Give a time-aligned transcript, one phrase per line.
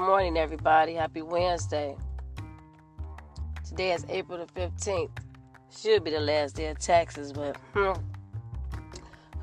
[0.00, 0.94] Good morning, everybody.
[0.94, 1.94] Happy Wednesday.
[3.68, 5.10] Today is April the 15th.
[5.70, 7.92] Should be the last day of taxes, but hmm,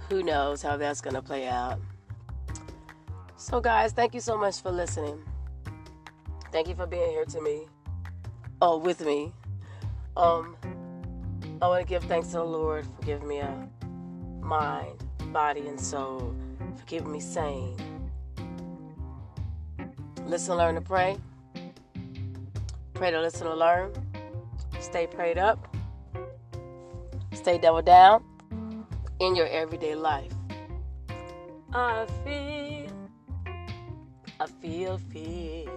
[0.10, 1.79] who knows how that's going to play out.
[3.35, 5.20] So, guys, thank you so much for listening.
[6.51, 7.67] Thank you for being here to me.
[8.60, 9.33] Oh, with me.
[10.17, 10.58] Um,
[11.62, 13.69] I want to give thanks to the Lord for giving me a
[14.42, 16.35] mind, body, and soul,
[16.76, 17.78] for keeping me sane
[20.27, 21.17] Listen, learn to pray.
[22.94, 23.94] Pray to listen to learn.
[24.81, 25.73] Stay prayed up.
[27.31, 28.26] Stay double down
[29.21, 30.34] in your everyday life.
[31.73, 32.91] I feel,
[34.38, 35.70] I feel, feel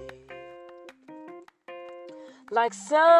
[2.51, 3.15] like something's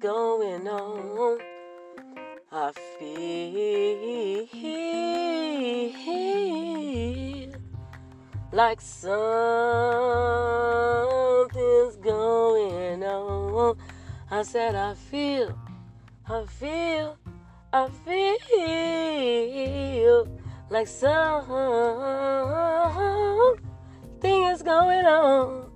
[0.00, 1.38] going on.
[2.50, 3.42] I feel
[8.52, 9.16] like something's
[11.96, 13.76] going on.
[14.30, 15.58] I said, I feel,
[16.28, 17.16] I feel,
[17.72, 18.28] I feel
[20.68, 21.48] like something
[24.22, 25.72] is going on.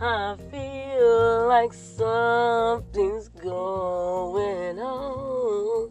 [0.00, 5.90] I feel like something's going on.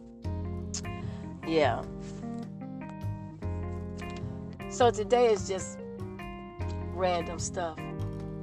[1.46, 1.84] Yeah.
[4.70, 5.78] So today is just
[7.00, 7.80] random stuff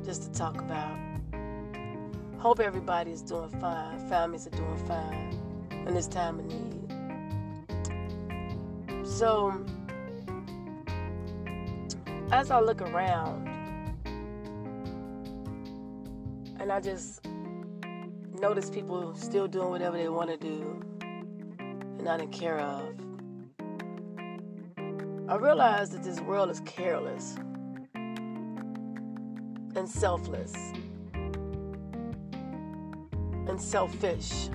[0.03, 0.97] just to talk about.
[2.39, 3.99] Hope everybody is doing fine.
[4.09, 5.39] Families are doing fine
[5.87, 6.91] in this time of need.
[9.07, 9.63] So,
[12.33, 13.47] as I look around,
[16.59, 17.27] and I just
[18.41, 20.83] notice people still doing whatever they want to do
[21.51, 22.89] and not in care of,
[25.29, 27.37] I realize that this world is careless
[29.77, 30.55] and selfless
[33.49, 34.49] and selfish.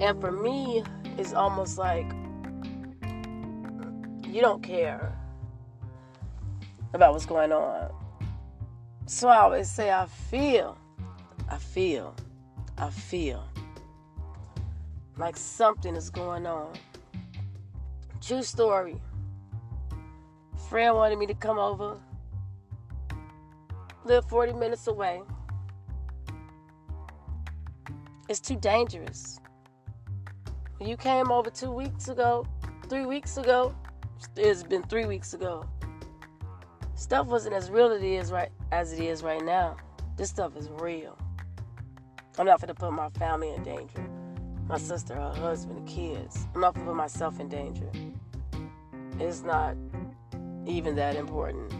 [0.00, 0.82] And for me,
[1.18, 2.10] it's almost like
[4.26, 5.16] you don't care
[6.94, 7.90] about what's going on.
[9.06, 10.78] So I always say, I feel,
[11.48, 12.14] I feel,
[12.78, 13.44] I feel
[15.16, 16.72] like something is going on.
[18.20, 19.00] True story
[20.72, 21.98] friend wanted me to come over,
[24.06, 25.20] live 40 minutes away.
[28.30, 29.38] It's too dangerous.
[30.80, 32.46] You came over two weeks ago,
[32.88, 33.74] three weeks ago,
[34.34, 35.68] it's been three weeks ago.
[36.94, 39.76] Stuff wasn't as real it is right as it is right now.
[40.16, 41.18] This stuff is real.
[42.38, 44.06] I'm not gonna put my family in danger.
[44.68, 46.46] My sister, her husband, the kids.
[46.54, 47.90] I'm not gonna put myself in danger.
[49.20, 49.76] It's not
[50.66, 51.72] even that important.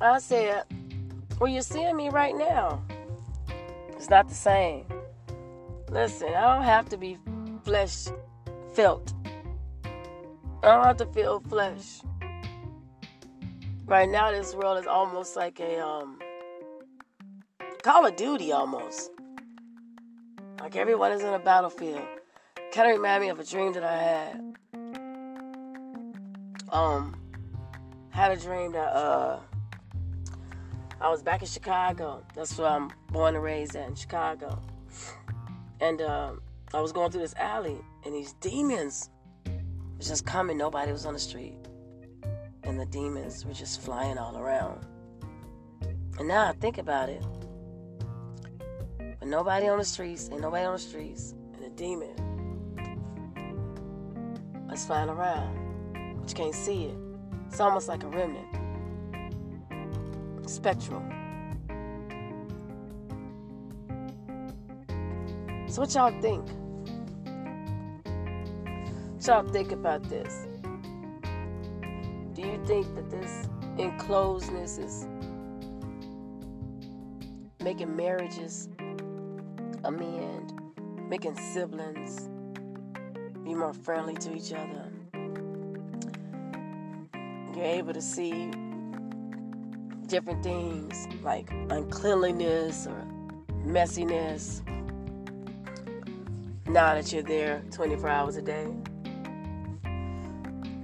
[0.00, 0.64] I said,
[1.40, 2.82] Well, you're seeing me right now.
[3.90, 4.84] It's not the same.
[5.90, 7.16] Listen, I don't have to be
[7.64, 8.06] flesh
[8.74, 9.14] felt.
[10.62, 12.00] I don't have to feel flesh.
[13.86, 16.18] Right now, this world is almost like a um,
[17.82, 19.10] Call of Duty almost.
[20.60, 22.02] Like everyone is in a battlefield.
[22.72, 24.43] Kind of remind me of a dream that I had
[26.74, 27.16] um
[28.10, 29.38] had a dream that uh
[31.00, 32.24] I was back in Chicago.
[32.34, 34.62] That's where I'm born and raised at in Chicago.
[35.80, 36.40] And um,
[36.72, 39.10] I was going through this alley, and these demons
[39.98, 40.56] was just coming.
[40.56, 41.56] Nobody was on the street,
[42.62, 44.86] and the demons were just flying all around.
[46.18, 47.22] And now I think about it,
[49.18, 52.14] but nobody on the streets, ain't nobody on the streets, and a demon
[54.70, 55.63] was flying around
[56.24, 56.96] but you can't see it.
[57.48, 58.46] It's almost like a remnant.
[60.48, 61.02] Spectral.
[65.66, 66.48] So what y'all think?
[69.12, 70.46] What y'all think about this?
[72.32, 73.46] Do you think that this
[73.76, 75.06] enclosedness is
[77.62, 78.70] making marriages
[79.84, 80.58] amend,
[81.06, 82.30] making siblings
[83.44, 84.83] be more friendly to each other?
[87.64, 88.50] You're able to see
[90.06, 93.06] different things like uncleanliness or
[93.66, 94.60] messiness
[96.66, 98.66] now that you're there 24 hours a day?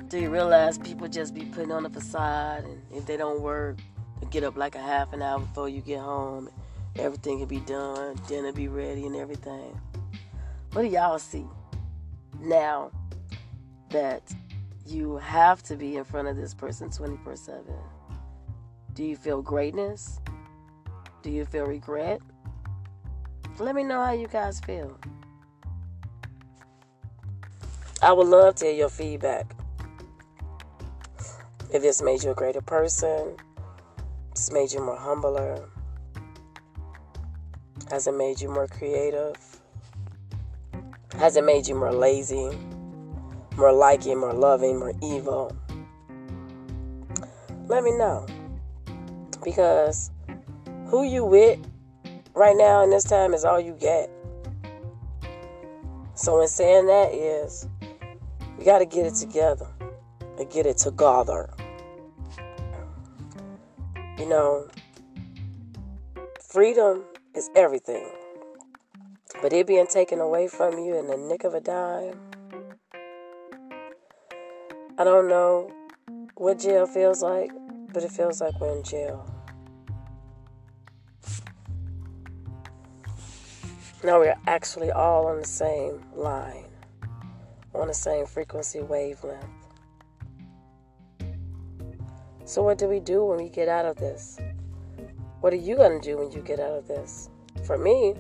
[0.09, 3.77] Do you realize people just be putting on a facade and if they don't work,
[4.21, 6.49] they get up like a half an hour before you get home.
[6.97, 9.79] Everything can be done, dinner be ready and everything.
[10.73, 11.47] What do y'all see
[12.41, 12.91] now
[13.91, 14.23] that
[14.91, 17.65] you have to be in front of this person 24 7?
[18.95, 20.21] Do you feel greatness?
[21.23, 22.21] Do you feel regret?
[23.59, 24.99] Let me know how you guys feel.
[28.03, 29.55] I would love to hear your feedback.
[31.73, 33.37] If this made you a greater person,
[34.35, 35.69] this made you more humbler,
[37.91, 39.37] has it made you more creative?
[41.19, 42.51] Has it made you more lazy,
[43.61, 45.55] more liking, more loving, more evil?
[47.69, 48.27] Let me know.
[49.45, 50.11] Because
[50.87, 51.59] who you with
[52.35, 54.11] right now in this time is all you get.
[56.15, 57.69] So in saying that is
[58.59, 59.69] we got to get it together
[60.39, 61.51] and get it together.
[64.19, 64.69] You know,
[66.41, 67.05] freedom
[67.35, 68.09] is everything.
[69.43, 72.19] But it being taken away from you in the nick of a dime,
[75.01, 75.73] I don't know
[76.35, 77.51] what jail feels like,
[77.91, 79.35] but it feels like we're in jail.
[84.05, 86.67] Now we're actually all on the same line
[87.75, 89.43] on the same frequency wavelength.
[92.45, 94.39] So, what do we do when we get out of this?
[95.41, 97.31] What are you going to do when you get out of this?
[97.65, 98.17] For me,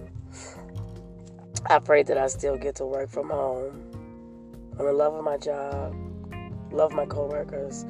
[1.66, 3.90] I pray that I still get to work from home.
[4.78, 5.94] I'm in love with my job,
[6.70, 7.86] love my coworkers,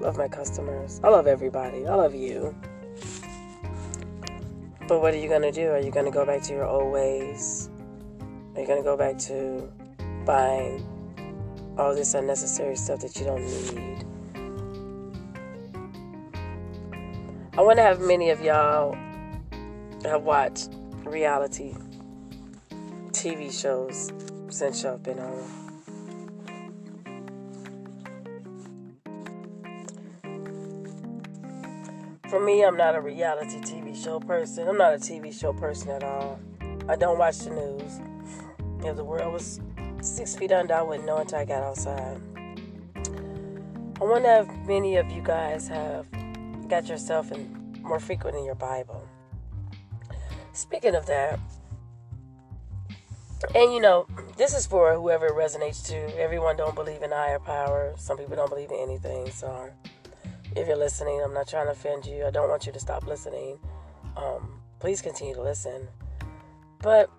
[0.00, 1.00] love my customers.
[1.02, 1.86] I love everybody.
[1.86, 2.54] I love you.
[4.88, 5.70] But what are you going to do?
[5.70, 7.70] Are you going to go back to your old ways?
[8.54, 9.68] Are you going to go back to
[10.24, 10.84] buying
[11.78, 14.04] all this unnecessary stuff that you don't need.
[17.56, 18.96] I wonder how many of y'all
[20.04, 20.70] have watched
[21.04, 21.74] reality
[23.10, 24.12] TV shows
[24.48, 25.65] since y'all been home.
[32.28, 34.66] For me, I'm not a reality TV show person.
[34.66, 36.40] I'm not a TV show person at all.
[36.88, 38.00] I don't watch the news.
[38.84, 39.60] If the world was
[40.00, 42.20] six feet under, I wouldn't know until I got outside.
[42.96, 46.06] I wonder if many of you guys have
[46.68, 49.06] got yourself in more frequent in your Bible.
[50.52, 51.38] Speaking of that,
[53.54, 54.06] and you know,
[54.36, 55.96] this is for whoever resonates to.
[56.18, 57.94] Everyone don't believe in higher power.
[57.96, 59.30] Some people don't believe in anything.
[59.30, 59.70] So,
[60.56, 62.24] if you're listening, I'm not trying to offend you.
[62.24, 63.58] I don't want you to stop listening.
[64.16, 65.86] Um, please continue to listen.
[66.80, 67.10] But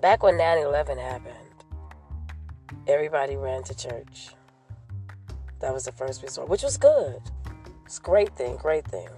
[0.00, 1.64] back when 9/11 happened,
[2.86, 4.34] everybody ran to church.
[5.60, 7.20] That was the first resort, which was good.
[7.84, 9.08] It's great thing, great thing.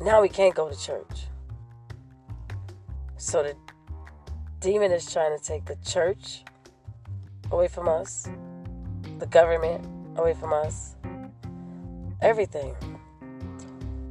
[0.00, 1.26] Now we can't go to church.
[3.16, 3.56] So the
[4.60, 6.44] demon is trying to take the church
[7.50, 8.28] away from us,
[9.18, 9.84] the government
[10.16, 10.94] away from us,
[12.24, 12.74] everything.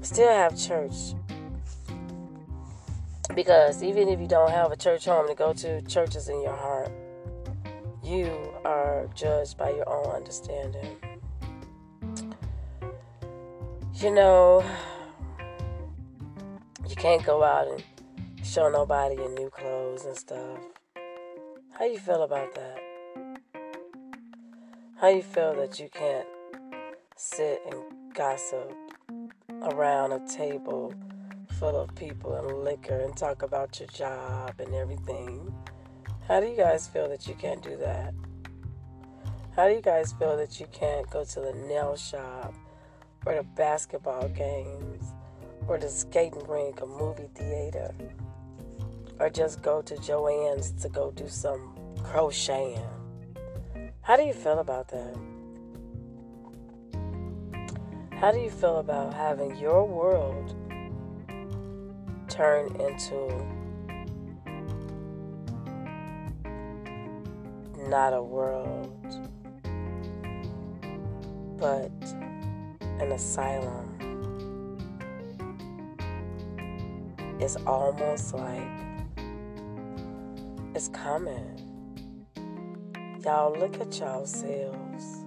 [0.01, 1.15] Still have church.
[3.35, 6.41] Because even if you don't have a church home to go to, church is in
[6.41, 6.91] your heart
[8.03, 10.97] you are judged by your own understanding.
[13.95, 14.63] You know,
[16.87, 17.83] you can't go out and
[18.43, 20.59] show nobody your new clothes and stuff.
[21.71, 23.39] How you feel about that?
[24.99, 26.27] How you feel that you can't
[27.15, 28.71] sit and gossip
[29.63, 30.93] around a table
[31.59, 35.51] full of people and liquor and talk about your job and everything?
[36.27, 38.13] How do you guys feel that you can't do that?
[39.55, 42.53] How do you guys feel that you can't go to the nail shop
[43.25, 45.05] or the basketball games
[45.67, 47.93] or the skating rink or movie theater
[49.19, 52.79] or just go to Joann's to go do some crocheting?
[54.01, 55.32] How do you feel about that?
[58.23, 60.55] How do you feel about having your world
[62.29, 63.27] turn into
[67.89, 69.29] not a world,
[71.57, 71.91] but
[73.01, 73.89] an asylum.
[77.41, 78.71] It's almost like
[80.73, 81.59] it's coming.
[83.21, 85.25] Y'all look at y'all selves.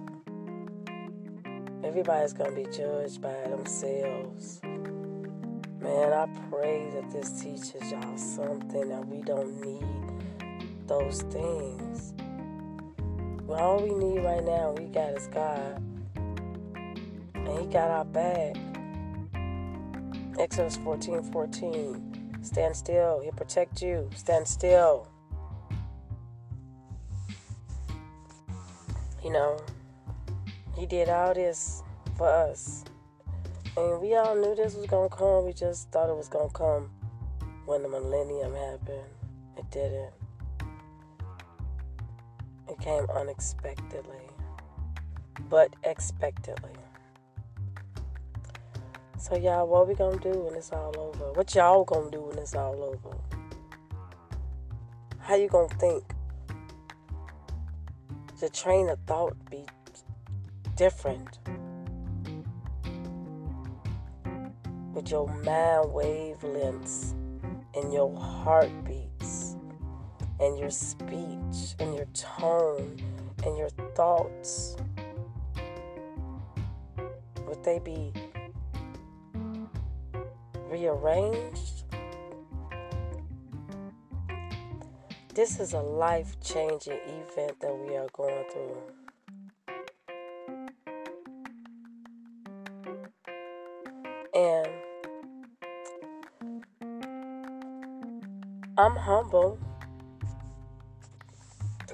[1.87, 4.59] Everybody's gonna be judged by themselves.
[4.61, 9.85] Man, I pray that this teaches y'all something that we don't need
[10.85, 12.13] those things.
[13.47, 15.81] But all we need right now, we got is God.
[17.35, 18.57] And He got our back.
[20.37, 22.39] Exodus 14 14.
[22.41, 23.21] Stand still.
[23.21, 24.09] He'll protect you.
[24.13, 25.07] Stand still.
[29.23, 29.57] You know,
[30.77, 31.83] He did all this
[32.17, 32.83] for us.
[33.75, 35.45] And we all knew this was going to come.
[35.45, 36.89] We just thought it was going to come
[37.65, 39.09] when the millennium happened.
[39.57, 40.13] It didn't.
[42.69, 44.29] It came unexpectedly,
[45.49, 46.71] but expectedly.
[49.17, 51.31] So y'all, what we gonna do when it's all over?
[51.33, 53.17] What y'all gonna do when it's all over?
[55.19, 56.03] How you gonna think?
[58.39, 59.65] The train of thought be
[60.77, 61.39] different.
[64.93, 67.13] With your mind wavelengths
[67.75, 69.55] and your heartbeats
[70.39, 72.95] and your speech and your tone
[73.43, 74.77] and your thoughts.
[77.47, 78.13] Would they be
[80.69, 81.83] rearranged.
[85.33, 89.06] This is a life changing event that we are going through.
[98.87, 99.59] I'm humble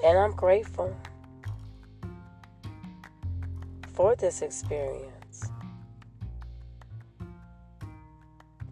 [0.06, 0.96] and I'm grateful
[3.94, 5.50] for this experience.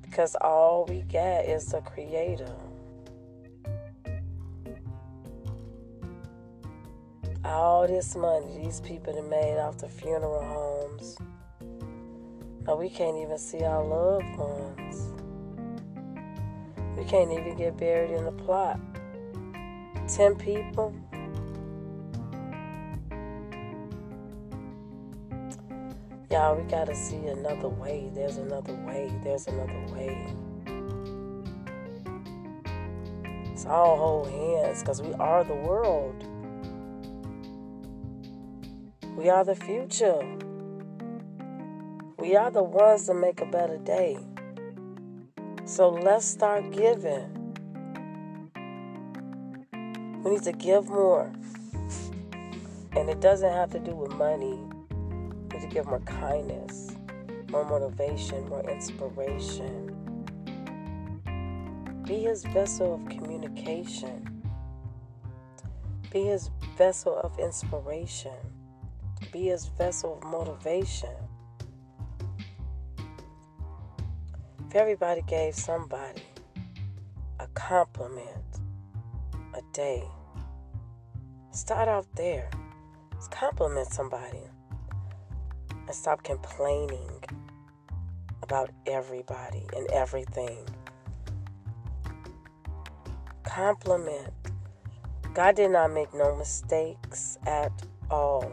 [0.04, 2.54] Because all we get is the Creator.
[7.44, 11.18] All this money these people have made off the funeral homes.
[12.68, 15.21] Now we can't even see our loved ones.
[17.02, 18.80] We can't even get buried in the plot.
[20.08, 20.94] Ten people
[26.30, 28.12] Y'all, we got to see another way.
[28.14, 29.12] There's another way.
[29.24, 30.28] There's another way.
[33.48, 36.24] Let's all hold hands because we are the world.
[39.18, 40.22] We are the future.
[42.20, 44.20] We are the ones that make a better day.
[45.72, 47.56] So let's start giving.
[50.22, 51.32] We need to give more.
[52.92, 54.60] And it doesn't have to do with money
[54.90, 56.98] We need to give more kindness,
[57.50, 59.96] more motivation, more inspiration.
[62.06, 64.44] Be his vessel of communication.
[66.12, 68.36] Be his vessel of inspiration.
[69.32, 71.16] Be his vessel of motivation.
[74.72, 76.24] If everybody gave somebody
[77.42, 78.62] a compliment
[79.54, 80.02] a day,
[81.52, 82.50] start out there.
[83.12, 84.40] Let's compliment somebody
[85.70, 87.22] and stop complaining
[88.44, 90.66] about everybody and everything.
[93.44, 94.32] Compliment.
[95.34, 97.74] God did not make no mistakes at
[98.10, 98.50] all.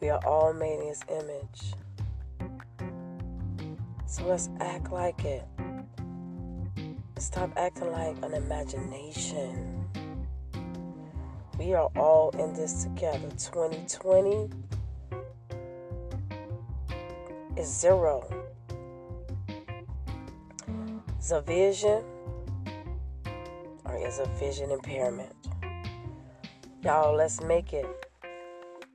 [0.00, 1.81] We are all made in His image.
[4.12, 5.42] So let's act like it.
[7.16, 9.86] Stop acting like an imagination.
[11.58, 13.30] We are all in this together.
[13.38, 14.50] 2020
[17.56, 18.28] is zero.
[21.18, 22.04] Is a vision
[23.86, 25.32] or is a vision impairment?
[26.82, 27.86] Y'all, let's make it.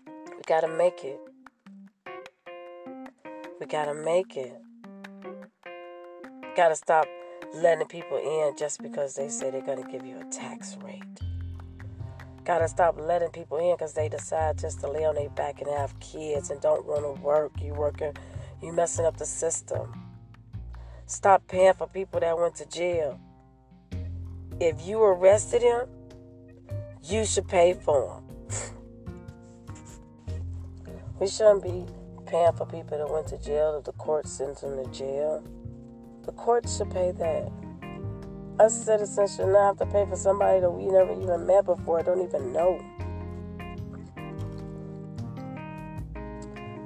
[0.06, 1.20] We gotta make it.
[3.60, 4.62] We gotta make it.
[6.58, 7.08] We gotta stop
[7.54, 11.04] letting people in just because they say they're gonna give you a tax rate.
[12.46, 15.70] Gotta stop letting people in because they decide just to lay on their back and
[15.70, 17.52] have kids and don't want to work.
[17.62, 18.12] You working
[18.60, 20.10] you messing up the system.
[21.06, 23.20] Stop paying for people that went to jail.
[24.60, 25.86] If you arrested him,
[27.04, 28.24] you should pay for him.
[31.20, 31.86] we shouldn't be
[32.26, 35.44] paying for people that went to jail if the court sends them to jail.
[36.28, 37.50] The courts should pay that.
[38.60, 42.04] Us citizens should not have to pay for somebody that we never even met before,
[42.04, 42.84] don't even know.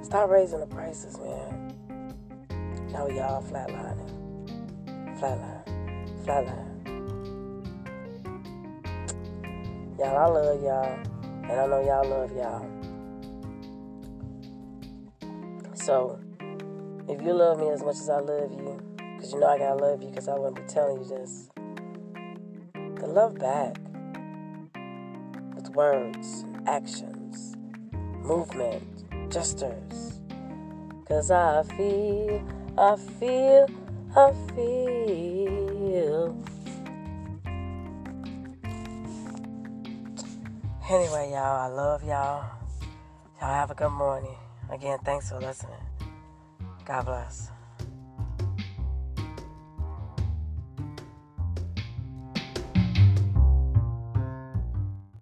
[0.02, 1.74] Stop raising the prices, man.
[2.92, 4.12] Now y'all flatlining.
[5.18, 6.24] Flatline.
[6.24, 6.68] Flatline.
[9.98, 10.98] Y'all, I love y'all.
[11.50, 12.68] And I know y'all love y'all.
[15.74, 16.20] So,
[17.08, 18.91] if you love me as much as I love you,
[19.22, 21.48] because you know I gotta love you because I wouldn't be telling you this,
[22.74, 23.76] The love back
[25.54, 27.56] with words, actions,
[28.24, 30.20] movement, gestures.
[31.00, 32.42] Because I feel
[32.76, 33.68] I feel,
[34.16, 36.36] I feel.
[40.90, 42.44] Anyway, y'all, I love y'all.
[43.40, 44.34] Y'all have a good morning.
[44.68, 45.78] Again, thanks for listening.
[46.84, 47.52] God bless.